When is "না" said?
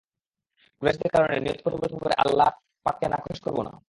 3.67-3.73